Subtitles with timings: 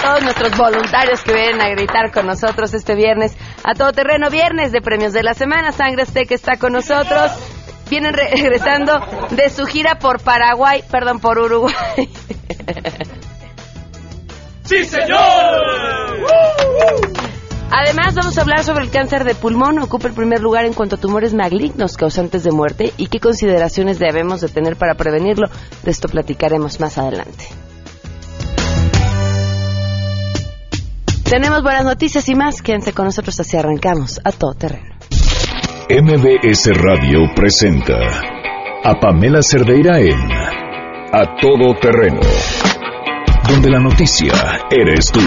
[0.00, 3.36] todos nuestros voluntarios que vienen a gritar con nosotros este viernes.
[3.64, 5.72] A todo terreno, viernes de premios de la semana.
[5.72, 7.32] Sangre que está con nosotros.
[7.88, 9.00] Vienen regresando
[9.30, 11.74] de su gira por Paraguay, perdón, por Uruguay.
[14.64, 15.18] ¡Sí, señor!
[17.72, 19.78] Además, vamos a hablar sobre el cáncer de pulmón.
[19.78, 23.98] Ocupa el primer lugar en cuanto a tumores malignos causantes de muerte y qué consideraciones
[23.98, 25.48] debemos de tener para prevenirlo.
[25.82, 27.46] De esto platicaremos más adelante.
[31.30, 32.60] Tenemos buenas noticias y más.
[32.60, 34.96] Quédense con nosotros así arrancamos a todo terreno.
[35.88, 37.94] MBS Radio presenta
[38.82, 40.32] a Pamela Cerdeira en
[41.12, 42.20] A Todo Terreno,
[43.48, 44.32] donde la noticia
[44.72, 45.20] eres tú.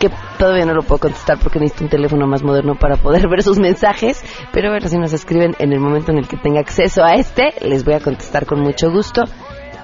[0.00, 3.42] que todavía no lo puedo contestar porque necesito un teléfono más moderno para poder ver
[3.42, 7.04] sus mensajes, pero ver si nos escriben en el momento en el que tenga acceso
[7.04, 9.24] a este, les voy a contestar con mucho gusto.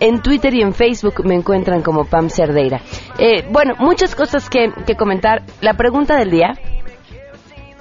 [0.00, 2.80] En Twitter y en Facebook me encuentran como Pam Cerdeira.
[3.18, 5.42] Eh, bueno, muchas cosas que, que comentar.
[5.62, 6.52] La pregunta del día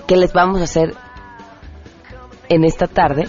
[0.07, 0.93] que les vamos a hacer
[2.47, 3.25] en esta tarde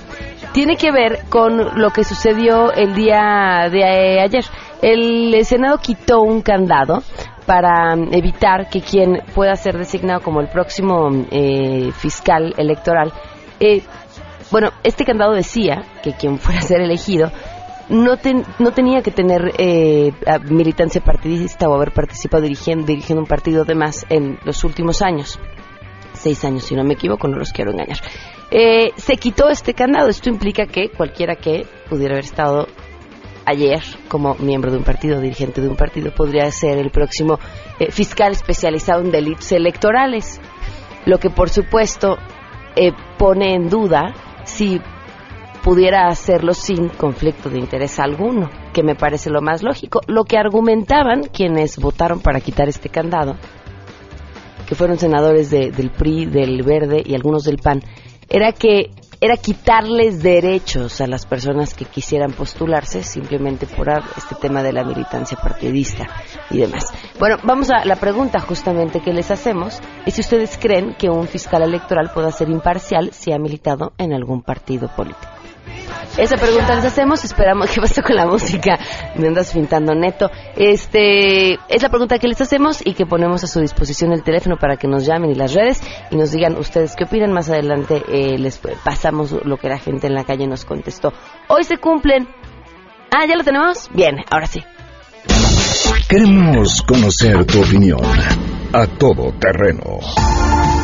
[0.53, 4.45] tiene que ver con lo que sucedió el día de ayer.
[4.83, 7.03] El Senado quitó un candado
[7.47, 13.13] para evitar que quien pueda ser designado como el próximo eh, fiscal electoral,
[13.61, 13.83] eh,
[14.51, 17.31] bueno, este candado decía que quien fuera a ser elegido
[17.89, 18.19] no,
[18.59, 20.13] no tenía que tener eh,
[20.51, 25.39] militancia partidista o haber participado dirigiendo, dirigiendo un partido de más en los últimos años.
[26.13, 27.99] Seis años, si no me equivoco, no los quiero engañar.
[28.97, 30.09] se quitó este candado.
[30.09, 32.67] Esto implica que cualquiera que pudiera haber estado
[33.47, 37.39] ayer como miembro de un partido, dirigente de un partido, podría ser el próximo
[37.79, 40.41] eh, fiscal especializado en delitos electorales.
[41.07, 42.19] Lo que por supuesto
[42.75, 44.15] eh, pone en duda
[44.45, 44.81] si
[45.63, 50.01] pudiera hacerlo sin conflicto de interés alguno, que me parece lo más lógico.
[50.07, 53.37] Lo que argumentaban quienes votaron para quitar este candado,
[54.69, 57.83] que fueron senadores del PRI, del Verde y algunos del PAN,
[58.29, 58.91] era que
[59.21, 64.85] era quitarles derechos a las personas que quisieran postularse simplemente por este tema de la
[64.85, 66.07] militancia partidista
[66.51, 66.87] y demás.
[67.19, 71.29] Bueno, vamos a la pregunta justamente que les hacemos es si ustedes creen que un
[71.29, 75.36] fiscal electoral pueda ser imparcial si ha militado en algún partido político.
[76.19, 78.79] Esa pregunta les hacemos, esperamos que pase con la música.
[79.17, 80.31] Me andas pintando neto.
[80.57, 84.57] Este es la pregunta que les hacemos y que ponemos a su disposición el teléfono
[84.57, 87.33] para que nos llamen y las redes y nos digan ustedes qué opinan.
[87.33, 91.13] Más adelante eh, les pasamos lo que la gente en la calle nos contestó.
[91.49, 92.27] Hoy se cumplen.
[93.15, 93.91] Ah, ya lo tenemos.
[93.93, 94.65] Bien, ahora sí.
[96.09, 98.01] Queremos conocer tu opinión
[98.73, 100.76] a todo terreno ¿Crees que un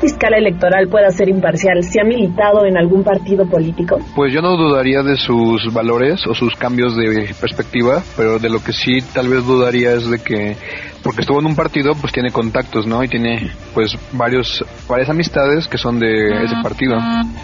[0.00, 3.98] fiscal electoral pueda ser imparcial si ha militado en algún partido político?
[4.16, 8.62] Pues yo no dudaría de sus valores o sus cambios de perspectiva, pero de lo
[8.62, 10.56] que sí tal vez dudaría es de que
[11.02, 13.02] porque estuvo en un partido, pues tiene contactos, ¿no?
[13.02, 16.96] Y tiene pues varios varias amistades que son de ese partido,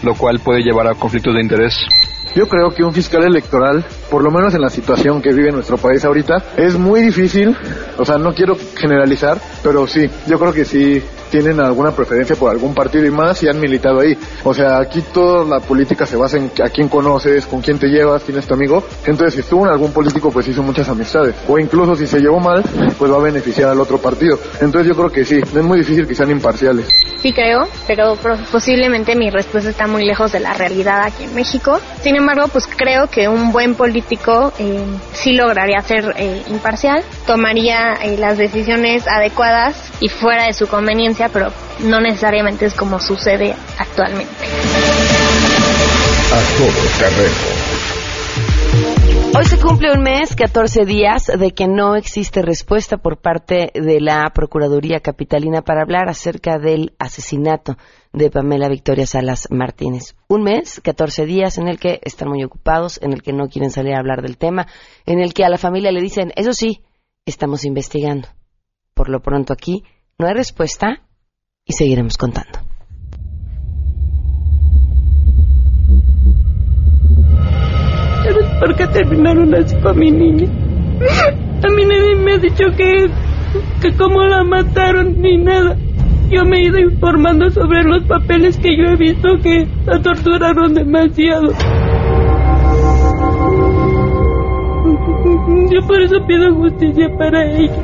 [0.03, 1.75] lo cual puede llevar a conflictos de interés.
[2.35, 5.77] Yo creo que un fiscal electoral, por lo menos en la situación que vive nuestro
[5.77, 7.57] país ahorita, es muy difícil,
[7.99, 12.51] o sea, no quiero generalizar, pero sí, yo creo que sí tienen alguna preferencia por
[12.51, 14.17] algún partido y más y han militado ahí.
[14.45, 17.89] O sea, aquí toda la política se basa en a quién conoces, con quién te
[17.89, 18.83] llevas, quién es tu amigo.
[19.05, 21.35] Entonces, si estuvo en algún político, pues hizo muchas amistades.
[21.49, 22.63] O incluso si se llevó mal,
[22.99, 24.39] pues va a beneficiar al otro partido.
[24.61, 26.87] Entonces, yo creo que sí, es muy difícil que sean imparciales.
[27.21, 28.15] Sí creo, pero
[28.53, 31.79] posiblemente mi respuesta está muy lejos de la realidad aquí en México.
[32.01, 33.96] Sin embargo, pues creo que un buen político
[34.59, 40.67] eh, sí lograría ser eh, imparcial, tomaría eh, las decisiones adecuadas y fuera de su
[40.67, 44.47] conveniencia, pero no necesariamente es como sucede actualmente.
[46.33, 47.66] A todo terreno
[49.39, 54.01] Hoy se cumple un mes, 14 días, de que no existe respuesta por parte de
[54.01, 57.77] la Procuraduría Capitalina para hablar acerca del asesinato
[58.15, 60.17] de Pamela Victoria Salas Martínez.
[60.27, 63.71] Un mes, 14 días en el que están muy ocupados, en el que no quieren
[63.71, 64.69] salir a hablar del tema,
[65.05, 66.81] en el que a la familia le dicen, eso sí,
[67.27, 68.29] estamos investigando.
[68.95, 69.85] Por lo pronto aquí
[70.19, 71.03] no hay respuesta
[71.67, 72.66] y seguiremos contando.
[78.59, 80.47] ¿Por qué terminaron así con mi niña?
[81.63, 83.09] A mí nadie me ha dicho que,
[83.81, 85.77] que cómo la mataron ni nada.
[86.31, 90.75] Yo me he ido informando sobre los papeles que yo he visto que la torturaron
[90.75, 91.53] demasiado.
[95.71, 97.83] Yo por eso pido justicia para ella.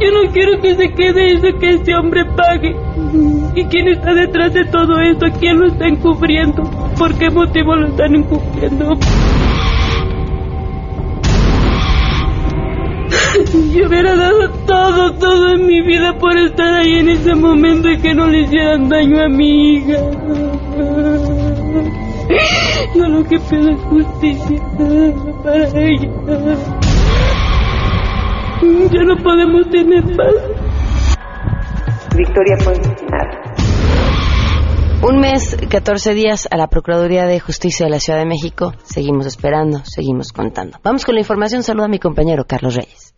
[0.00, 2.74] Yo no quiero que se quede eso que ese hombre pague.
[3.54, 5.26] ¿Y quién está detrás de todo esto?
[5.38, 6.62] ¿Quién lo está encubriendo?
[6.98, 8.98] ¿Por qué motivo lo están encubriendo?
[13.54, 17.98] Yo hubiera dado todo, todo en mi vida por estar ahí en ese momento y
[17.98, 19.98] que no le hicieran daño a mi hija.
[22.96, 24.60] Yo lo que pido es justicia
[25.44, 26.10] para ella.
[28.90, 30.34] Ya no podemos tener paz.
[32.16, 32.74] Victoria fue
[35.02, 38.74] Un mes, 14 días a la Procuraduría de Justicia de la Ciudad de México.
[38.82, 40.78] Seguimos esperando, seguimos contando.
[40.82, 41.62] Vamos con la información.
[41.62, 43.13] Saluda a mi compañero Carlos Reyes.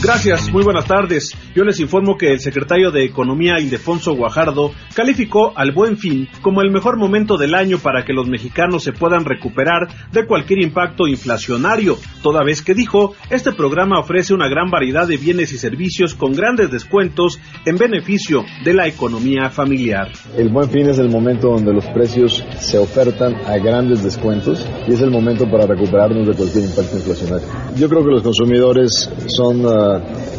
[0.00, 1.34] Gracias, muy buenas tardes.
[1.56, 6.62] Yo les informo que el secretario de Economía, Ildefonso Guajardo, calificó al Buen Fin como
[6.62, 11.08] el mejor momento del año para que los mexicanos se puedan recuperar de cualquier impacto
[11.08, 16.14] inflacionario, toda vez que dijo, este programa ofrece una gran variedad de bienes y servicios
[16.14, 20.12] con grandes descuentos en beneficio de la economía familiar.
[20.36, 24.92] El Buen Fin es el momento donde los precios se ofertan a grandes descuentos y
[24.92, 27.48] es el momento para recuperarnos de cualquier impacto inflacionario.
[27.76, 29.87] Yo creo que los consumidores son uh,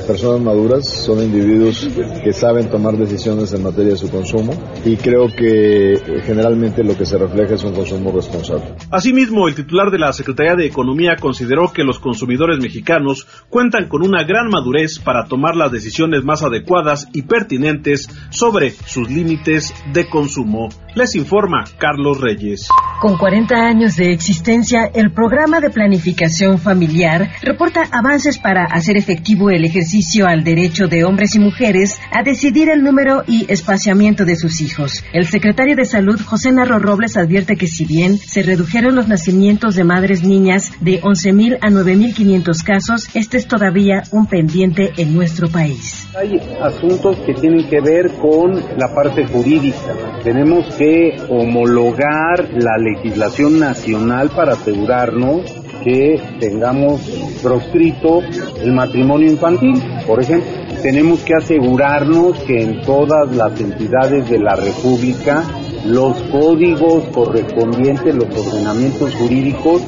[0.08, 1.88] personas maduras, son individuos
[2.24, 4.54] que saben tomar decisiones en materia de su consumo
[4.86, 8.76] y creo que eh, generalmente lo que se refleja es un consumo responsable.
[8.92, 14.06] Asimismo, el titular de la Secretaría de Economía consideró que los consumidores mexicanos cuentan con
[14.06, 20.08] una gran madurez para tomar las decisiones más adecuadas y pertinentes sobre sus límites de
[20.08, 20.70] consumo.
[20.96, 22.68] Les informa Carlos Reyes.
[23.00, 29.50] Con 40 años de existencia, el programa de planificación familiar reporta avances para hacer efectivo
[29.52, 34.36] el ejercicio al derecho de hombres y mujeres a decidir el número y espaciamiento de
[34.36, 35.06] sus hijos.
[35.14, 39.76] El secretario de Salud, José Narro Robles, advierte que si bien se redujeron los nacimientos
[39.76, 45.48] de madres niñas de 11.000 a 9.500 casos, este es todavía un pendiente en nuestro
[45.48, 46.06] país.
[46.18, 49.96] Hay asuntos que tienen que ver con la parte jurídica.
[50.24, 50.89] Tenemos que
[51.30, 55.44] homologar la legislación nacional para asegurarnos
[55.84, 57.02] que tengamos
[57.42, 58.22] proscrito
[58.62, 60.50] el matrimonio infantil, por ejemplo.
[60.82, 65.44] Tenemos que asegurarnos que en todas las entidades de la República
[65.86, 69.82] los códigos correspondientes, los ordenamientos jurídicos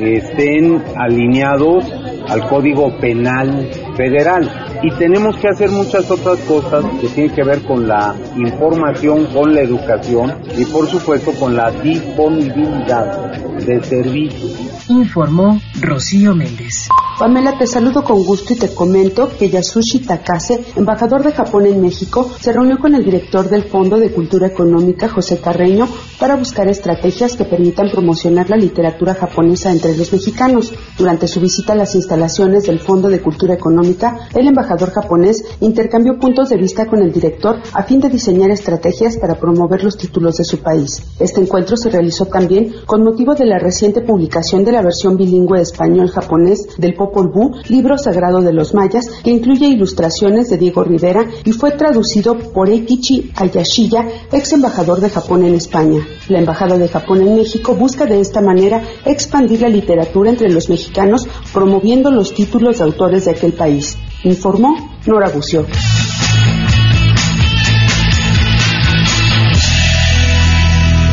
[0.00, 1.84] estén alineados
[2.28, 4.80] al Código Penal Federal.
[4.82, 9.54] Y tenemos que hacer muchas otras cosas que tienen que ver con la información, con
[9.54, 16.88] la educación y por supuesto con la disponibilidad de servicios informó Rocío Méndez.
[17.18, 21.82] Pamela, te saludo con gusto y te comento que Yasushi Takase, embajador de Japón en
[21.82, 25.88] México, se reunió con el director del Fondo de Cultura Económica, José Carreño,
[26.20, 30.72] para buscar estrategias que permitan promocionar la literatura japonesa entre los mexicanos.
[30.96, 36.18] Durante su visita a las instalaciones del Fondo de Cultura Económica, el embajador japonés intercambió
[36.18, 40.36] puntos de vista con el director a fin de diseñar estrategias para promover los títulos
[40.36, 41.02] de su país.
[41.20, 45.60] Este encuentro se realizó también con motivo de la reciente publicación de la versión bilingüe
[45.60, 51.24] español-japonés del Popol Vuh, libro sagrado de los mayas, que incluye ilustraciones de Diego Rivera
[51.44, 56.00] y fue traducido por Eikichi Ayashiya, ex embajador de Japón en España.
[56.28, 60.68] La Embajada de Japón en México busca de esta manera expandir la literatura entre los
[60.68, 65.66] mexicanos, promoviendo los títulos de autores de aquel país, informó Nora Bucio.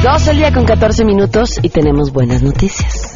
[0.03, 3.13] Dos el día con 14 minutos y tenemos buenas noticias.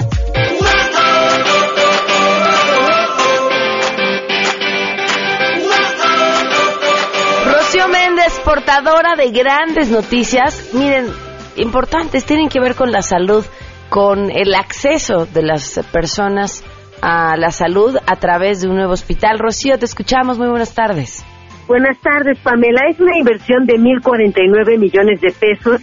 [7.45, 11.05] Rocío Méndez, portadora de grandes noticias, miren,
[11.57, 13.45] importantes, tienen que ver con la salud,
[13.89, 16.63] con el acceso de las personas
[17.01, 19.39] a la salud a través de un nuevo hospital.
[19.39, 21.25] Rocío, te escuchamos, muy buenas tardes.
[21.68, 22.82] Buenas tardes, Pamela.
[22.89, 25.82] Es una inversión de 1.049 millones de pesos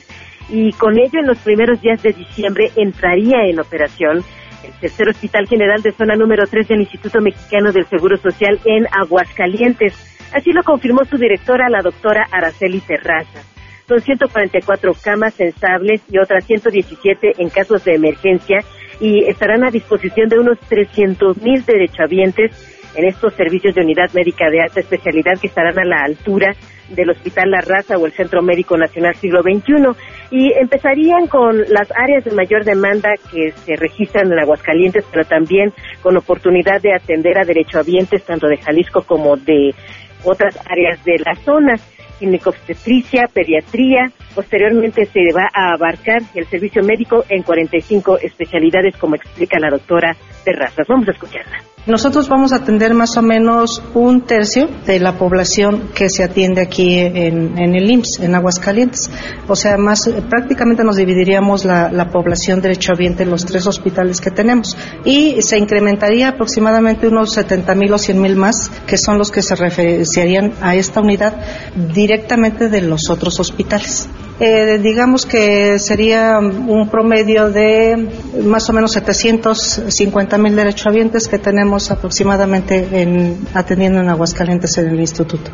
[0.49, 4.25] y con ello en los primeros días de diciembre entraría en operación
[4.65, 8.87] el tercer Hospital General de Zona número 3 del Instituto Mexicano del Seguro Social en
[8.91, 9.95] Aguascalientes.
[10.35, 13.43] Así lo confirmó su directora, la doctora Araceli Terraza.
[13.87, 18.59] Son 144 camas sensables y otras 117 en casos de emergencia
[19.01, 22.53] y estarán a disposición de unos 300 mil derechohabientes
[22.97, 26.55] en estos servicios de unidad médica de alta especialidad que estarán a la altura
[26.89, 29.75] del Hospital La Raza o el Centro Médico Nacional Siglo XXI.
[30.31, 35.73] Y empezarían con las áreas de mayor demanda que se registran en Aguascalientes, pero también
[36.03, 39.75] con oportunidad de atender a derechohabientes tanto de Jalisco como de
[40.25, 41.75] otras áreas de la zona
[42.19, 44.11] ginecobstetricia, pediatría.
[44.35, 50.17] Posteriormente se va a abarcar el servicio médico en 45 especialidades, como explica la doctora
[50.47, 50.87] Terrazas.
[50.89, 51.59] Vamos a escucharla.
[51.87, 56.61] Nosotros vamos a atender más o menos un tercio de la población que se atiende
[56.61, 59.11] aquí en, el IMSS, en Aguascalientes.
[59.49, 64.31] O sea, más prácticamente nos dividiríamos la, la población derechohabiente en los tres hospitales que
[64.31, 64.77] tenemos.
[65.05, 69.43] Y se incrementaría aproximadamente unos 70 mil o 100 mil más, que son los que
[69.43, 71.35] se referenciarían a esta unidad
[71.93, 74.09] directamente de los otros hospitales.
[74.39, 77.97] Eh, digamos que sería un promedio de
[78.45, 85.01] más o menos 750 mil derechohabientes que tenemos aproximadamente en, atendiendo en Aguascalientes en el
[85.01, 85.51] instituto.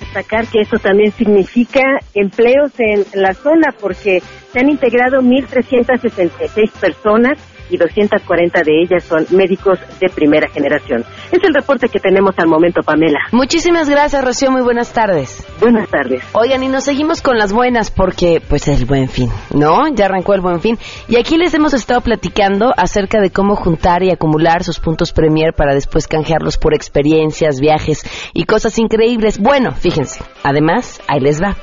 [0.00, 4.20] Destacar que eso también significa empleos en la zona porque
[4.52, 7.38] se han integrado 1.366 personas
[7.74, 11.04] y 240 de ellas son médicos de primera generación.
[11.32, 13.18] Es el reporte que tenemos al momento, Pamela.
[13.32, 14.50] Muchísimas gracias, Rocío.
[14.50, 15.44] Muy buenas tardes.
[15.60, 16.22] Buenas tardes.
[16.32, 19.88] Oigan, y nos seguimos con las buenas porque, pues, el buen fin, ¿no?
[19.94, 20.78] Ya arrancó el buen fin.
[21.08, 25.52] Y aquí les hemos estado platicando acerca de cómo juntar y acumular sus puntos Premier
[25.52, 29.38] para después canjearlos por experiencias, viajes y cosas increíbles.
[29.38, 30.22] Bueno, fíjense.
[30.42, 31.56] Además, ahí les va.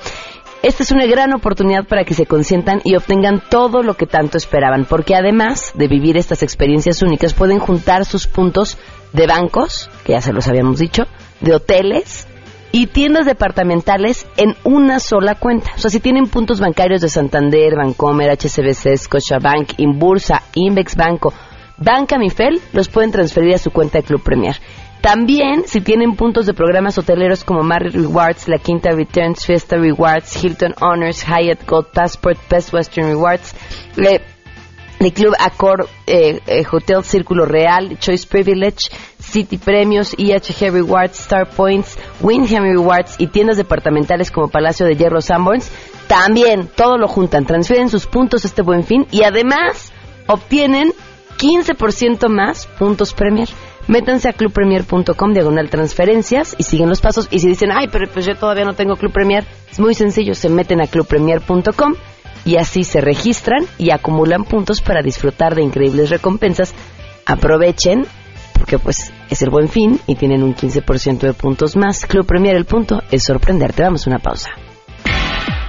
[0.63, 4.37] Esta es una gran oportunidad para que se consientan y obtengan todo lo que tanto
[4.37, 8.77] esperaban, porque además de vivir estas experiencias únicas, pueden juntar sus puntos
[9.11, 11.05] de bancos, que ya se los habíamos dicho,
[11.39, 12.27] de hoteles
[12.71, 15.71] y tiendas departamentales en una sola cuenta.
[15.75, 21.33] O sea, si tienen puntos bancarios de Santander, Bancomer, HCBC, Scotiabank, Inbursa, Invex Banco,
[21.77, 24.57] Banca Mifel, los pueden transferir a su cuenta de Club Premier.
[25.01, 30.43] También, si tienen puntos de programas hoteleros como Marriott Rewards, La Quinta Returns, Fiesta Rewards,
[30.43, 33.55] Hilton Honors, Hyatt Gold Passport, Best Western Rewards,
[34.99, 41.49] el Club Accor eh, eh, Hotel Círculo Real, Choice Privilege, City Premios, IHG Rewards, Star
[41.49, 45.71] Points, Windham Rewards y tiendas departamentales como Palacio de Hierro Sanborns,
[46.07, 49.91] también todo lo juntan, transfieren sus puntos este buen fin y además
[50.27, 50.93] obtienen
[51.39, 53.49] 15% más puntos Premier.
[53.87, 57.27] Métanse a clubpremier.com, diagonal transferencias, y siguen los pasos.
[57.31, 60.33] Y si dicen, ay, pero pues yo todavía no tengo Club Premier, es muy sencillo,
[60.35, 61.93] se meten a clubpremier.com
[62.45, 66.73] y así se registran y acumulan puntos para disfrutar de increíbles recompensas.
[67.25, 68.05] Aprovechen,
[68.53, 72.05] porque pues es el buen fin y tienen un 15% de puntos más.
[72.05, 73.83] Club Premier, el punto es sorprenderte.
[73.83, 74.51] Vamos a una pausa.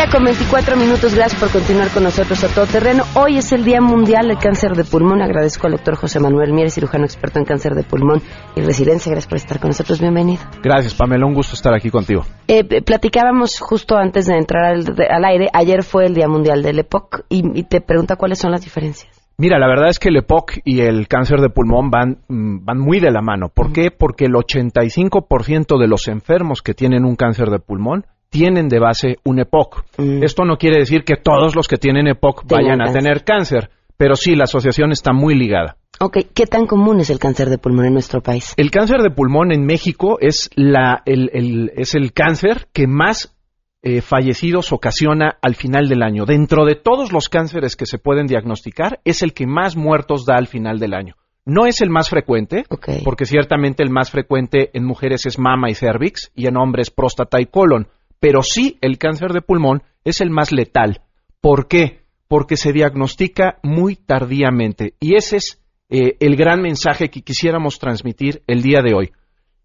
[0.00, 1.14] Día con 24 minutos.
[1.14, 3.04] Gracias por continuar con nosotros a todo terreno.
[3.14, 5.20] Hoy es el Día Mundial del Cáncer de Pulmón.
[5.20, 8.22] Agradezco al doctor José Manuel Mieres, cirujano experto en cáncer de pulmón
[8.56, 9.10] y residencia.
[9.10, 10.00] Gracias por estar con nosotros.
[10.00, 10.42] Bienvenido.
[10.62, 11.26] Gracias, Pamela.
[11.26, 12.24] Un gusto estar aquí contigo.
[12.48, 15.48] Eh, platicábamos justo antes de entrar al, aire.
[15.52, 19.10] Ayer fue el Día Mundial del EPOC y, te pregunta cuáles son las diferencias.
[19.36, 22.78] Mira, la verdad es que el EPOC y el cáncer de pulmón van, mm, van
[22.78, 23.50] muy de la mano.
[23.50, 23.90] ¿Por qué?
[23.90, 29.18] Porque el 85% de los enfermos que tienen un cáncer de pulmón tienen de base
[29.24, 29.84] un EPOC.
[29.98, 30.22] Mm.
[30.22, 34.14] Esto no quiere decir que todos los que tienen EPOC vayan a tener cáncer, pero
[34.14, 35.76] sí, la asociación está muy ligada.
[36.02, 38.54] Ok, ¿qué tan común es el cáncer de pulmón en nuestro país?
[38.56, 43.36] El cáncer de pulmón en México es, la, el, es el cáncer que más
[43.82, 46.24] eh, fallecidos ocasiona al final del año.
[46.24, 50.36] Dentro de todos los cánceres que se pueden diagnosticar, es el que más muertos da
[50.36, 51.16] al final del año.
[51.44, 52.64] No es el más frecuente,
[53.04, 57.40] porque ciertamente el más frecuente en mujeres es mama y cervix y en hombres próstata
[57.40, 57.88] y colon
[58.20, 61.02] pero sí el cáncer de pulmón es el más letal.
[61.40, 62.02] ¿Por qué?
[62.28, 64.94] Porque se diagnostica muy tardíamente.
[65.00, 69.12] Y ese es eh, el gran mensaje que quisiéramos transmitir el día de hoy.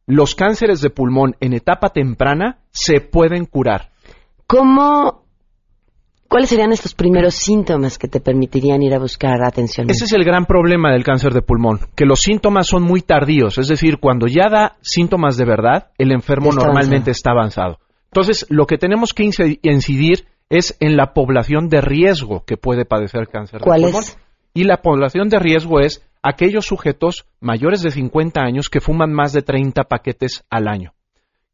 [0.07, 3.91] Los cánceres de pulmón en etapa temprana se pueden curar.
[4.47, 5.25] ¿Cómo
[6.27, 9.89] ¿Cuáles serían estos primeros síntomas que te permitirían ir a buscar atención?
[9.89, 13.57] Ese es el gran problema del cáncer de pulmón, que los síntomas son muy tardíos,
[13.57, 17.77] es decir, cuando ya da síntomas de verdad, el enfermo Está normalmente está avanzado.
[18.15, 22.85] Entonces, lo que tenemos que incid- incidir es en la población de riesgo que puede
[22.85, 24.03] padecer cáncer de ¿Cuál pulmón.
[24.03, 24.17] es?
[24.53, 29.33] Y la población de riesgo es aquellos sujetos mayores de 50 años que fuman más
[29.33, 30.93] de 30 paquetes al año,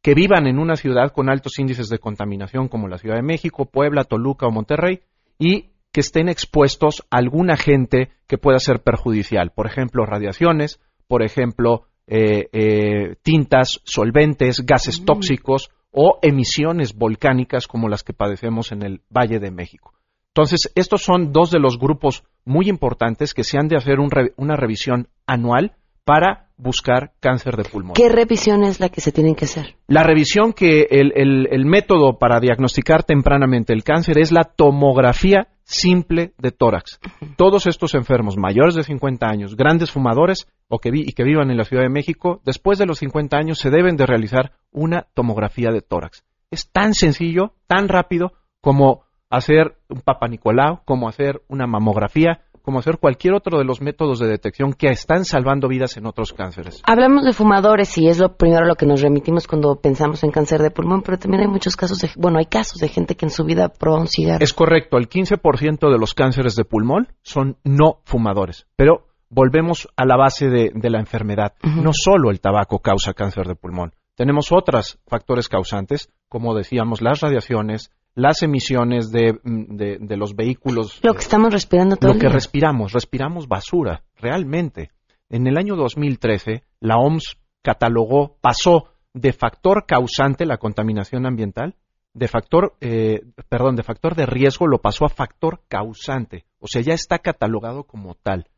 [0.02, 3.66] que vivan en una ciudad con altos índices de contaminación como la Ciudad de México,
[3.66, 5.00] Puebla, Toluca o Monterrey
[5.40, 11.24] y que estén expuestos a algún agente que pueda ser perjudicial, por ejemplo, radiaciones, por
[11.24, 18.82] ejemplo, eh, eh, tintas, solventes, gases tóxicos o emisiones volcánicas como las que padecemos en
[18.82, 19.92] el Valle de México.
[20.34, 24.10] Entonces, estos son dos de los grupos muy importantes que se han de hacer un
[24.10, 27.94] re- una revisión anual para buscar cáncer de pulmón.
[27.94, 29.76] ¿Qué revisión es la que se tienen que hacer?
[29.88, 35.48] La revisión que el, el- el método para diagnosticar tempranamente el cáncer es la tomografía
[35.64, 37.00] simple de tórax.
[37.36, 41.50] Todos estos enfermos mayores de 50 años, grandes fumadores o que vi- y que vivan
[41.50, 45.06] en la Ciudad de México, después de los 50 años se deben de realizar una
[45.14, 46.24] tomografía de tórax.
[46.50, 52.78] Es tan sencillo, tan rápido como hacer un Papa Nicolau, como hacer una mamografía, como
[52.78, 56.82] hacer cualquier otro de los métodos de detección que están salvando vidas en otros cánceres.
[56.84, 60.30] Hablamos de fumadores y es lo primero a lo que nos remitimos cuando pensamos en
[60.30, 63.26] cáncer de pulmón, pero también hay muchos casos de, bueno, hay casos de gente que
[63.26, 64.42] en su vida probó un cigarro.
[64.42, 70.04] Es correcto, el 15% de los cánceres de pulmón son no fumadores, pero volvemos a
[70.04, 71.54] la base de, de la enfermedad.
[71.62, 77.20] No solo el tabaco causa cáncer de pulmón, tenemos otros factores causantes, como decíamos, las
[77.20, 82.14] radiaciones, las emisiones de, mm, de- de los vehículos, Lo que estamos respirando todo lo
[82.14, 84.90] el que respiramos, respiramos basura, realmente.
[85.30, 91.74] En el año 2013, la OMS catalogó, pasó de factor causante la contaminación ambiental,
[92.14, 96.44] de factor, eh, perdón, de factor de riesgo lo pasó a factor causante.
[96.60, 98.48] O sea, ya está catalogado como tal.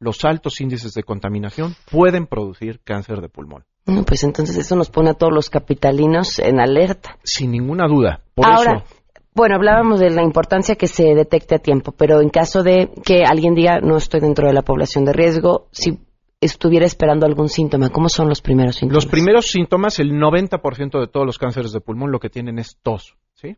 [0.00, 3.64] Los altos índices de contaminación pueden producir cáncer de pulmón.
[3.86, 7.16] Bueno, pues entonces eso nos pone a todos los capitalinos en alerta.
[7.22, 8.22] Sin ninguna duda.
[8.34, 8.96] Por Ahora, eso,
[9.34, 13.24] bueno, hablábamos de la importancia que se detecte a tiempo, pero en caso de que
[13.24, 15.98] alguien diga no estoy dentro de la población de riesgo, si
[16.40, 19.04] estuviera esperando algún síntoma, ¿cómo son los primeros síntomas?
[19.04, 22.78] Los primeros síntomas, el 90% de todos los cánceres de pulmón lo que tienen es
[22.82, 23.56] tos, ¿sí?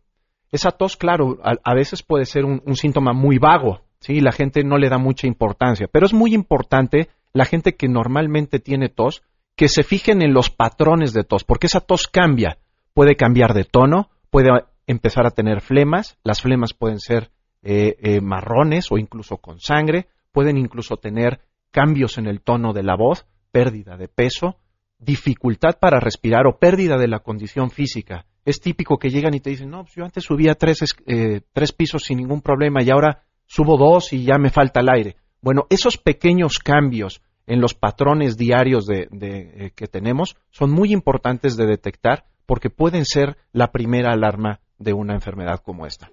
[0.50, 4.20] Esa tos, claro, a, veces puede ser un, un síntoma muy vago, ¿sí?
[4.20, 8.60] La gente no le da mucha importancia, pero es muy importante la gente que normalmente
[8.60, 9.22] tiene tos,
[9.56, 12.58] que se fijen en los patrones de tos, porque esa tos cambia,
[12.94, 14.50] puede cambiar de tono, puede
[14.86, 17.30] empezar a tener flemas, las flemas pueden ser
[17.62, 22.82] eh, eh, marrones o incluso con sangre, pueden incluso tener cambios en el tono de
[22.82, 24.56] la voz, pérdida de peso,
[24.98, 28.26] dificultad para respirar o pérdida de la condición física.
[28.44, 31.40] Es típico que llegan y te dicen, no, pues yo antes subía tres, es- eh,
[31.52, 35.16] tres pisos sin ningún problema y ahora subo dos y ya me falta el aire.
[35.42, 40.92] Bueno, esos pequeños cambios en los patrones diarios de, de, eh, que tenemos son muy
[40.92, 46.10] importantes de detectar porque pueden ser la primera alarma de una enfermedad como esta.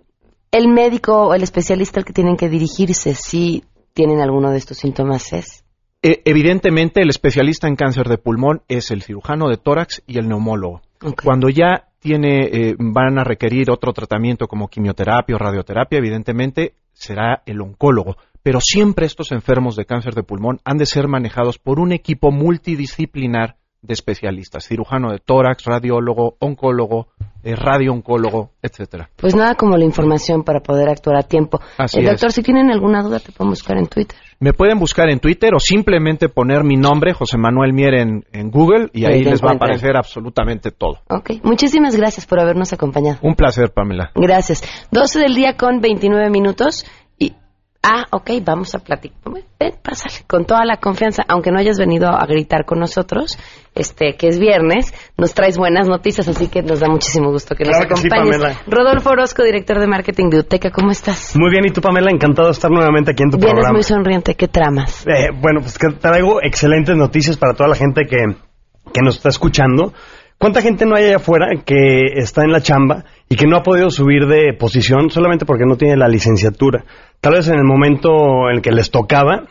[0.52, 4.78] El médico o el especialista al que tienen que dirigirse si tienen alguno de estos
[4.78, 5.64] síntomas es.
[6.02, 10.28] E- evidentemente, el especialista en cáncer de pulmón es el cirujano de tórax y el
[10.28, 10.82] neumólogo.
[11.24, 17.42] Cuando ya tiene, eh, van a requerir otro tratamiento como quimioterapia o radioterapia, evidentemente será
[17.46, 18.18] el oncólogo.
[18.44, 22.32] Pero siempre estos enfermos de cáncer de pulmón han de ser manejados por un equipo
[22.32, 27.08] multidisciplinar de especialistas, cirujano de tórax, radiólogo, oncólogo,
[27.44, 29.10] eh, radiooncólogo, etcétera.
[29.18, 31.60] Pues nada como la información para poder actuar a tiempo.
[31.78, 32.10] Así Eh, es.
[32.12, 34.18] doctor, si tienen alguna duda, te pueden buscar en Twitter.
[34.40, 38.50] Me pueden buscar en Twitter o simplemente poner mi nombre, José Manuel Mier, en, en
[38.52, 41.00] Google y Ahí les va a aparecer absolutamente todo.
[41.10, 43.20] Ok, muchísimas gracias por habernos acompañado.
[43.22, 44.12] Un placer, Pamela.
[44.16, 44.64] Gracias.
[44.92, 46.86] 12 del día con 29 minutos.
[47.86, 49.18] Ah, ok, vamos a platicar.
[49.60, 53.38] Ven, pásale, con toda la confianza, aunque no hayas venido a gritar con nosotros,
[53.76, 57.66] este, que es viernes, nos traes buenas noticias, así que nos da muchísimo gusto que
[57.66, 58.38] Claro nos que sí, acompañes.
[58.38, 58.62] Pamela.
[58.68, 61.36] Rodolfo Orozco, director de marketing de Uteca, ¿cómo estás?
[61.36, 62.10] Muy bien, ¿y tú, Pamela?
[62.10, 63.74] Encantado de estar nuevamente aquí en tu Vienes programa.
[63.74, 65.06] muy sonriente, ¿qué tramas?
[65.06, 68.18] Eh, bueno, pues que traigo excelentes noticias para toda la gente que,
[68.94, 69.94] que nos está escuchando.
[70.38, 73.64] ¿Cuánta gente no hay allá afuera que está en la chamba y que no ha
[73.64, 76.84] podido subir de posición solamente porque no tiene la licenciatura?
[77.24, 79.46] Tal vez en el momento en el que les tocaba,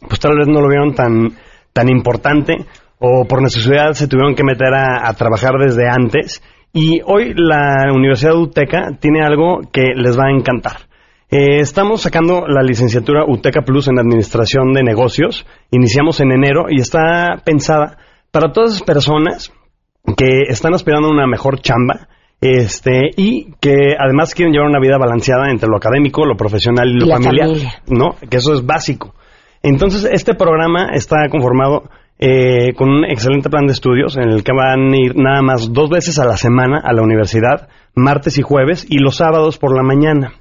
[0.00, 1.34] pues tal vez no lo vieron tan,
[1.74, 2.56] tan importante
[2.98, 6.42] o por necesidad se tuvieron que meter a, trabajar desde antes.
[6.72, 10.88] Y hoy la Universidad de UTECA tiene algo que les va a encantar.
[11.28, 15.44] Eh, estamos sacando la licenciatura UTECA Plus en Administración de Negocios.
[15.70, 17.98] Iniciamos en enero y está pensada
[18.30, 19.52] para todas esas personas
[20.16, 22.08] que están aspirando a una mejor chamba
[22.40, 27.00] este y que además quieren llevar una vida balanceada entre lo académico, lo profesional y
[27.00, 27.82] lo Y familiar, familia.
[27.88, 28.16] ¿no?
[28.28, 29.14] Que eso es básico.
[29.62, 34.52] Entonces, este programa está conformado eh, con un excelente plan de estudios en el que
[34.52, 38.42] van a ir nada más dos veces a la semana a la universidad, martes y
[38.42, 40.32] jueves, y los sábados por la mañana.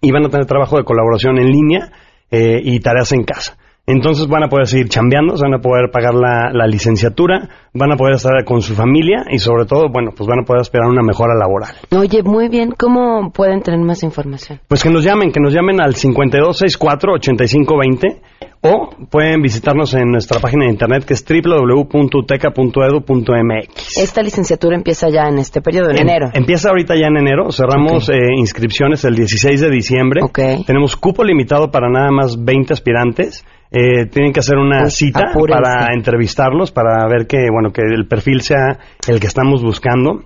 [0.00, 1.92] Y van a tener trabajo de colaboración en línea
[2.30, 3.58] eh, y tareas en casa.
[3.86, 7.92] Entonces van a poder seguir chambeando, se van a poder pagar la, la licenciatura, van
[7.92, 10.88] a poder estar con su familia y sobre todo, bueno, pues van a poder esperar
[10.88, 11.70] una mejora laboral.
[11.96, 12.72] Oye, muy bien.
[12.76, 14.58] ¿Cómo pueden tener más información?
[14.66, 18.20] Pues que nos llamen, que nos llamen al 5264-8520
[18.62, 23.98] o pueden visitarnos en nuestra página de internet que es www.uteca.edu.mx.
[23.98, 26.30] Esta licenciatura empieza ya en este periodo, en Em- enero.
[26.34, 30.20] Empieza ahorita ya en enero, cerramos eh, inscripciones el 16 de diciembre.
[30.66, 33.44] Tenemos cupo limitado para nada más 20 aspirantes.
[33.72, 35.62] Eh, tienen que hacer una cita apúrense.
[35.62, 40.24] para entrevistarlos, para ver que, bueno, que el perfil sea el que estamos buscando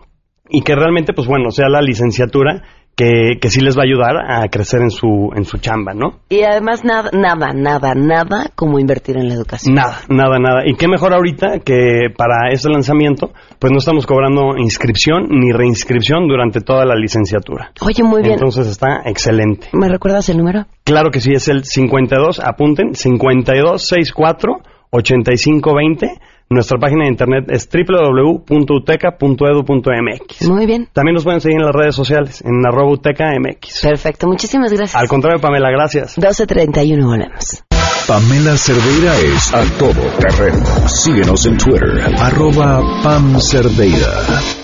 [0.48, 2.62] y que realmente, pues bueno, sea la licenciatura
[2.96, 6.20] que, que sí les va a ayudar a crecer en su, en su chamba, ¿no?
[6.28, 9.74] Y además nada, nada, nada, nada como invertir en la educación.
[9.74, 10.62] Nada, nada, nada.
[10.64, 16.28] Y qué mejor ahorita que para este lanzamiento, pues no estamos cobrando inscripción ni reinscripción
[16.28, 17.72] durante toda la licenciatura.
[17.80, 18.34] Oye, muy bien.
[18.34, 19.68] Entonces está excelente.
[19.72, 20.66] ¿Me recuerdas el número?
[20.84, 26.20] Claro que sí, es el 52, apunten, 5264 8520.
[26.50, 30.48] Nuestra página de internet es www.uteca.edu.mx.
[30.48, 30.88] Muy bien.
[30.92, 33.80] También nos pueden seguir en las redes sociales, en arroba uteca MX.
[33.82, 34.94] Perfecto, muchísimas gracias.
[34.94, 36.18] Al contrario, Pamela, gracias.
[36.18, 37.64] 12.31, volvemos.
[38.06, 40.62] Pamela Cerdeira es a todo terreno.
[40.88, 44.63] Síguenos en Twitter, arroba Pam Cerdeira.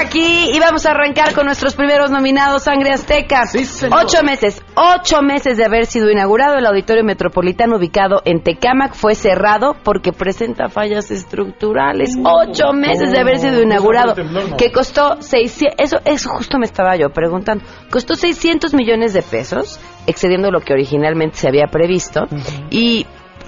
[0.00, 3.44] Aquí y vamos a arrancar con nuestros primeros nominados Sangre Azteca.
[3.90, 8.94] ocho meses, ocho meses de haber sido inaugurado, el Auditorio Metropolitano ubicado en Tecámac.
[8.94, 12.16] Fue cerrado porque presenta fallas estructurales.
[12.24, 14.14] Ocho meses de haber sido inaugurado,
[14.56, 19.80] que costó 600, eso, eso justo me estaba yo preguntando, costó 600 millones de pesos,
[20.06, 22.26] excediendo lo que originalmente se había previsto
[22.70, 23.06] y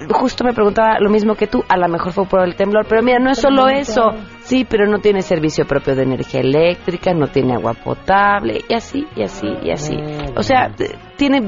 [0.09, 3.01] justo me preguntaba lo mismo que tú, a lo mejor fue por el temblor, pero
[3.01, 7.27] mira, no es solo eso, sí, pero no tiene servicio propio de energía eléctrica, no
[7.27, 9.95] tiene agua potable, y así, y así, y así.
[10.35, 10.71] O sea,
[11.17, 11.41] tiene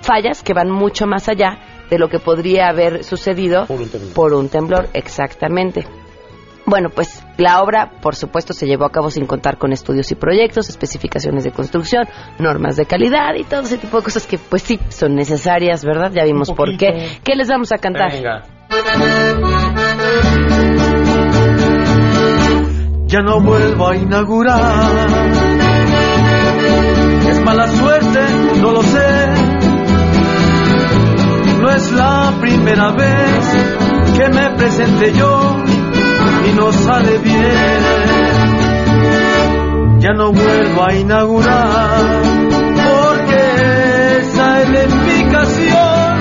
[0.00, 1.58] fallas que van mucho más allá
[1.90, 3.66] de lo que podría haber sucedido
[4.14, 5.86] por un temblor, exactamente.
[6.68, 10.16] Bueno, pues la obra, por supuesto, se llevó a cabo sin contar con estudios y
[10.16, 12.06] proyectos, especificaciones de construcción,
[12.38, 16.12] normas de calidad y todo ese tipo de cosas que, pues sí, son necesarias, ¿verdad?
[16.12, 17.18] Ya vimos por qué.
[17.24, 18.12] ¿Qué les vamos a cantar?
[23.06, 25.08] ya no vuelvo a inaugurar.
[27.30, 28.20] Es mala suerte,
[28.60, 29.26] no lo sé.
[31.62, 35.57] No es la primera vez que me presente yo
[36.48, 38.08] y no sale bien.
[40.00, 42.22] Ya no vuelvo a inaugurar
[42.88, 46.18] porque esa edificación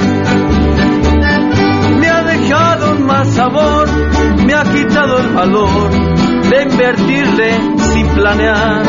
[1.99, 3.87] me ha dejado más sabor,
[4.45, 5.91] me ha quitado el valor
[6.49, 7.53] de invertirle
[7.93, 8.83] sin planear.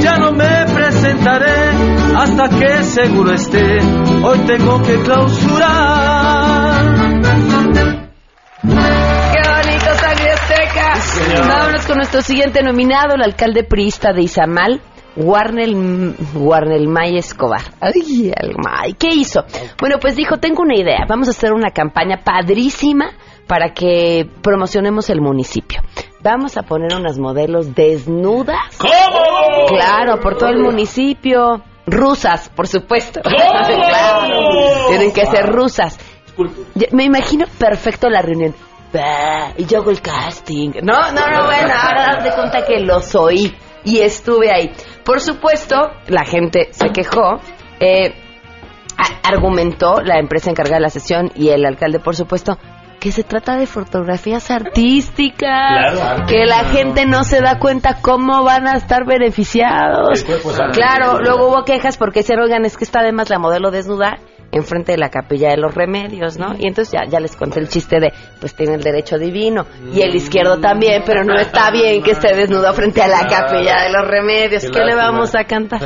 [0.00, 1.70] Ya no me presentaré
[2.16, 3.78] hasta que seguro esté,
[4.22, 6.45] hoy tengo que clausurar.
[11.48, 14.80] Vámonos con nuestro siguiente nominado, el alcalde priista de Izamal,
[15.16, 17.62] Warnel, Warnel May Escobar.
[17.80, 19.44] Ay, May, ¿qué hizo?
[19.80, 23.12] Bueno, pues dijo, tengo una idea, vamos a hacer una campaña padrísima
[23.46, 25.80] para que promocionemos el municipio.
[26.22, 28.76] Vamos a poner unas modelos desnudas.
[28.78, 29.66] ¿Cómo?
[29.68, 31.62] Claro, por todo el municipio.
[31.86, 33.20] Rusas, por supuesto.
[33.30, 35.98] Claro, tienen que ser rusas.
[36.92, 38.54] Me imagino perfecto la reunión.
[38.96, 40.70] Bah, Y yo hago el casting.
[40.82, 43.54] No, no, no, bueno, ahora de cuenta que los oí
[43.84, 44.72] y estuve ahí.
[45.04, 45.76] Por supuesto,
[46.08, 47.40] la gente se quejó.
[47.80, 48.14] eh,
[49.22, 52.56] argumentó la empresa encargada de la sesión y el alcalde, por supuesto,
[53.00, 56.26] que se trata de fotografías artísticas, Claro.
[56.26, 60.20] que la gente no se da cuenta cómo van a estar beneficiados.
[60.20, 60.78] El cuerpo es arte.
[60.80, 64.18] Claro, luego hubo quejas porque se oigan, es que está además la modelo desnuda
[64.56, 66.54] enfrente de la capilla de los remedios, ¿no?
[66.58, 70.00] Y entonces ya, ya les conté el chiste de, pues tiene el derecho divino, y
[70.02, 73.92] el izquierdo también, pero no está bien que esté desnudo frente a la capilla de
[73.92, 74.64] los remedios.
[74.64, 75.80] ¿Qué, le vamos a cantar?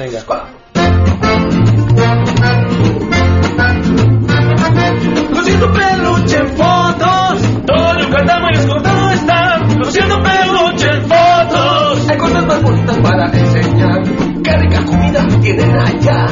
[5.31, 9.59] Luciendo peluche en fotos, todo Yucatán muy escotado está.
[9.77, 12.11] Luciendo peluche en fotos.
[12.11, 14.03] Hay cosas más bonitas para enseñar.
[14.43, 16.27] Qué rica comida tienen allá.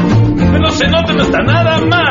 [0.53, 2.08] Pero se nota no está nada mal.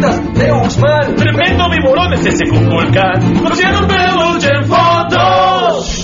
[0.00, 1.14] De Uxmal.
[1.14, 3.42] Tremendo viborón es ese Cuculcán.
[3.42, 6.02] Luciendo peluche en fotos.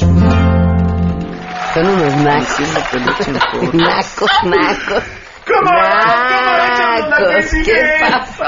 [1.75, 2.61] Son unos nacos.
[3.75, 5.03] nacos, nacos.
[5.47, 5.71] ¿Cómo?
[7.11, 8.45] Nacos, ¿qué pasó?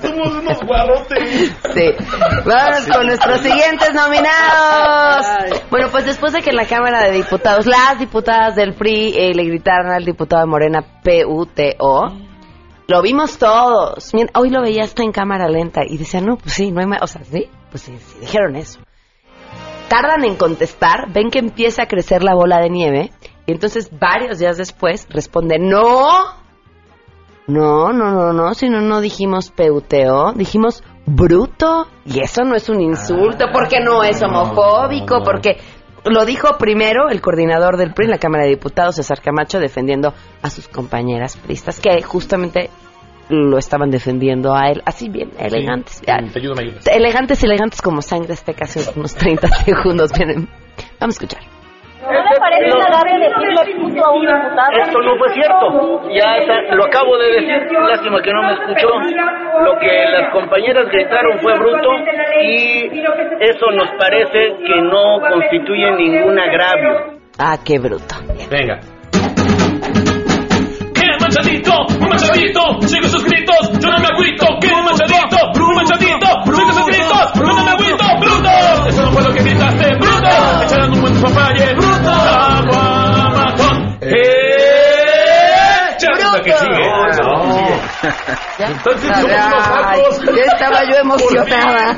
[0.00, 1.54] Somos unos guarrotes.
[1.74, 1.92] Sí.
[2.46, 5.26] Vamos con nuestros siguientes nominados.
[5.70, 9.34] Bueno, pues después de que en la Cámara de Diputados, las diputadas del PRI eh,
[9.34, 12.23] le gritaron al diputado de Morena PUTO,
[12.86, 14.12] lo vimos todos.
[14.34, 17.02] Hoy lo veía hasta en cámara lenta y decía, no, pues sí, no hay más.
[17.02, 18.80] O sea, sí, pues sí, sí, dijeron eso.
[19.88, 23.12] Tardan en contestar, ven que empieza a crecer la bola de nieve
[23.46, 26.08] y entonces varios días después responde, no,
[27.46, 31.86] no, no, no, no, si no, no dijimos peuteo, dijimos bruto.
[32.06, 35.58] Y eso no es un insulto, porque no es homofóbico, porque
[36.04, 40.14] lo dijo primero el coordinador del PRI en la Cámara de Diputados, César Camacho, defendiendo
[40.42, 42.70] a sus compañeras pristas, que justamente
[43.28, 46.02] lo estaban defendiendo a él, así bien, elegantes.
[46.02, 46.86] Te ayudo, me ayudas.
[46.86, 50.12] Elegantes, elegantes como sangre azteca hace unos 30 segundos.
[50.18, 50.48] Miren,
[51.00, 51.53] vamos a escuchar.
[52.44, 54.72] ¿No le parece agradable decirle puto a un diputado?
[54.76, 56.08] Esto no fue cierto.
[56.10, 57.72] Ya está- lo acabo de decir.
[57.88, 58.88] Lástima que no me escuchó.
[59.64, 61.90] Lo que las compañeras gritaron fue bruto
[62.42, 63.02] y
[63.40, 67.14] eso nos parece que no constituye ningún agravio.
[67.38, 68.14] Ah, qué bruto.
[68.50, 68.78] Venga.
[71.34, 71.72] ¡Qué manchadito!
[72.00, 72.60] ¡Un manchadito!
[72.86, 73.72] ¡Sigo sus gritos!
[73.80, 74.46] ¡Yo no me agüito!
[74.60, 75.36] ¡Qué manchadito!
[75.56, 76.26] ¡Un manchadito!
[76.44, 77.32] ¡Sigo sus gritos!
[77.34, 78.04] ¡Yo no me agüito!
[78.20, 78.88] ¡Bruto!
[78.88, 79.96] Eso no fue lo que gritaste.
[79.96, 80.62] ¡Bruto!
[80.62, 81.74] Echarán un buen papaye.
[81.74, 82.10] ¡Bruto!
[82.10, 83.98] ¡Agua matón!
[84.02, 84.14] ¡Eh!
[85.98, 86.42] ¡Bruto!
[86.44, 86.84] que sigue.
[88.58, 91.96] Entonces somos unos ya estaba yo emocionada.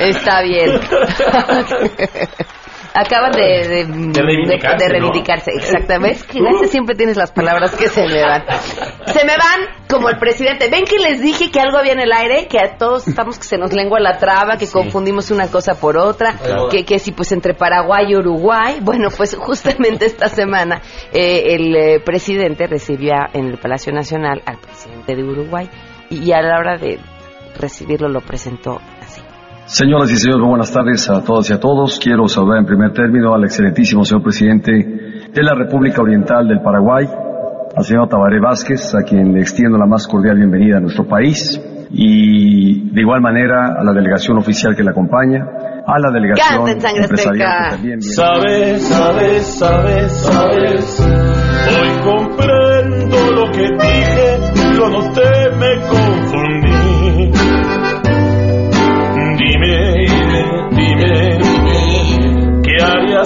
[0.00, 0.80] Está bien.
[3.00, 4.92] Acaban de, de, De reivindicarse, de ¿no?
[4.92, 6.24] reivindicarse, exactamente.
[6.66, 8.44] Siempre tienes las palabras que se me van.
[9.06, 10.68] Se me van como el presidente.
[10.68, 13.44] Ven que les dije que algo había en el aire, que a todos estamos que
[13.44, 16.34] se nos lengua la traba, que confundimos una cosa por otra,
[16.72, 18.78] que, que si pues entre Paraguay y Uruguay.
[18.80, 20.82] Bueno, pues justamente esta semana
[21.12, 25.70] eh, el eh, presidente recibió en el Palacio Nacional al presidente de Uruguay
[26.10, 26.98] y, y a la hora de
[27.58, 28.80] recibirlo lo presentó.
[29.68, 32.00] Señoras y señores, muy buenas tardes a todas y a todos.
[32.02, 37.06] Quiero saludar en primer término al excelentísimo señor presidente de la República Oriental del Paraguay,
[37.76, 41.60] al señor Tabaré Vázquez, a quien le extiendo la más cordial bienvenida a nuestro país,
[41.90, 45.44] y de igual manera a la delegación oficial que le acompaña,
[45.86, 48.14] a la delegación empresarial que también viene.
[48.14, 51.08] Sabes, sabes, sabes, sabes.
[51.68, 55.37] Hoy comprendo lo que dije, lo noté,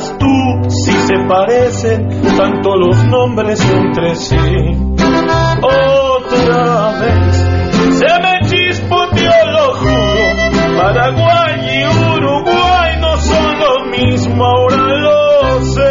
[0.02, 4.36] ¿qué harías tú si se parecen tanto los nombres entre sí?
[5.62, 7.36] Otra vez
[7.98, 10.22] se me chispoteó, lo juro.
[10.76, 11.84] Paraguay y
[12.16, 15.82] Uruguay no son lo mismo, ahora lo sé.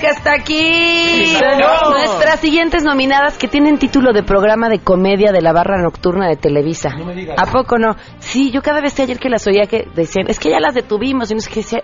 [0.00, 1.36] De Azteca está aquí.
[1.90, 6.36] Nuestras siguientes nominadas que tienen título de programa de comedia de la barra nocturna de
[6.36, 6.90] Televisa.
[7.36, 7.96] ¿A poco no?
[8.18, 11.30] Sí, yo cada vez ayer que las oía que decían, es que ya las detuvimos.
[11.30, 11.82] Y no sé qué decía,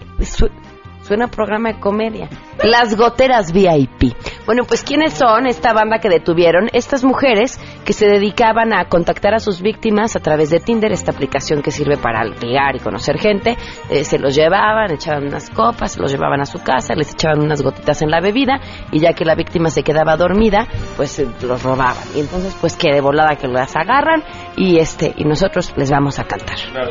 [1.10, 2.28] suena a programa de comedia.
[2.62, 4.14] Las goteras VIP.
[4.46, 6.68] Bueno, pues ¿quiénes son esta banda que detuvieron?
[6.72, 11.10] Estas mujeres que se dedicaban a contactar a sus víctimas a través de Tinder, esta
[11.10, 13.56] aplicación que sirve para ligar y conocer gente.
[13.90, 17.60] Eh, se los llevaban, echaban unas copas, los llevaban a su casa, les echaban unas
[17.60, 18.60] gotitas en la bebida
[18.92, 22.04] y ya que la víctima se quedaba dormida, pues eh, los robaban.
[22.14, 24.22] Y entonces, pues que de volada que las agarran
[24.56, 26.58] y este y nosotros les vamos a cantar.
[26.72, 26.82] No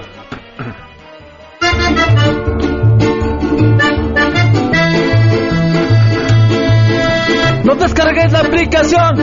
[8.28, 9.16] la aplicación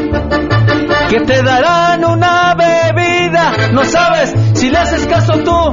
[1.11, 3.53] que te darán una bebida.
[3.73, 5.73] No sabes si le haces caso tú.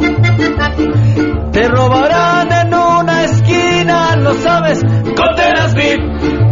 [1.51, 4.15] Te robarán en una esquina.
[4.17, 4.83] No sabes.
[4.83, 6.42] Goteras VIP.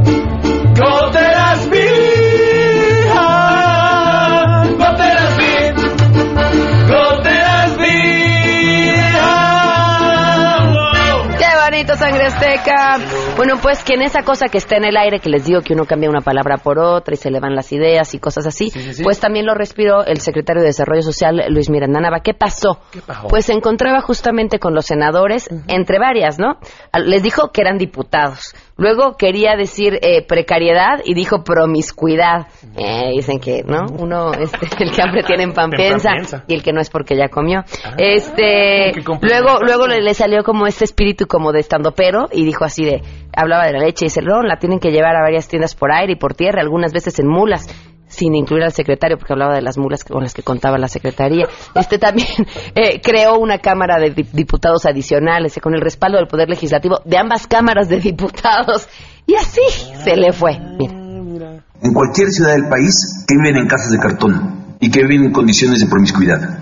[12.01, 12.97] Sangre azteca!
[13.37, 15.73] Bueno, pues que en esa cosa que está en el aire, que les digo que
[15.73, 18.71] uno cambia una palabra por otra y se le van las ideas y cosas así,
[18.71, 19.03] sí.
[19.03, 22.21] pues también lo respiró el secretario de Desarrollo Social, Luis Miranda Nava.
[22.21, 22.79] ¿Qué pasó?
[23.05, 23.27] pasó?
[23.27, 26.57] Pues se encontraba justamente con los senadores, entre varias, ¿no?
[27.05, 28.55] Les dijo que eran diputados.
[28.77, 32.47] Luego quería decir eh, precariedad y dijo promiscuidad.
[32.75, 33.85] Eh, dicen que, ¿no?
[33.99, 36.45] Uno, este, el que hambre tiene en piensa.
[36.47, 37.63] y el que no es porque ya comió.
[37.99, 42.43] este, qué complemento luego, luego le salió como este espíritu como de estando pero y
[42.45, 43.01] dijo así de,
[43.35, 45.91] hablaba de la leche y dice, no, la tienen que llevar a varias tiendas por
[45.91, 47.67] aire y por tierra, algunas veces en mulas
[48.07, 51.47] sin incluir al secretario, porque hablaba de las mulas con las que contaba la secretaría.
[51.75, 52.27] Este también
[52.75, 56.99] eh, creó una Cámara de Dip- Diputados adicionales, eh, con el respaldo del Poder Legislativo
[57.05, 58.89] de ambas cámaras de diputados.
[59.25, 59.61] Y así
[60.03, 60.59] se le fue.
[60.59, 61.63] Mira.
[61.81, 65.31] en cualquier ciudad del país que viven en casas de cartón y que viven en
[65.31, 66.59] condiciones de promiscuidad.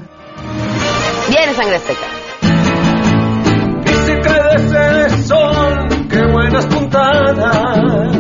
[1.30, 2.06] Viene sangre azteca.
[5.30, 8.18] Sol, qué buenas puntadas.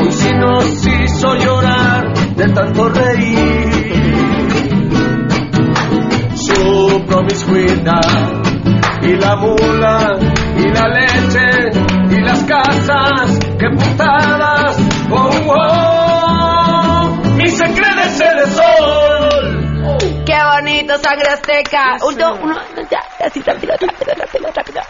[0.00, 3.92] Hoy sí nos hizo llorar de tanto reír.
[6.34, 8.42] Su promiscuidad
[9.02, 10.18] y la mula
[10.58, 11.70] y la leche
[12.10, 14.76] y las casas, qué puntadas.
[15.10, 15.85] Oh, oh,
[20.86, 21.96] bonito, sangre azteca!
[22.06, 22.56] Uno, uno,
[22.90, 24.80] ya, así rápido, rápido, rápido, rápido.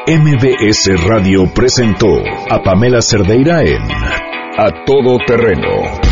[0.07, 2.09] MBS Radio presentó
[2.51, 3.81] a Pamela Cerdeira en
[4.59, 6.12] A Todo Terreno.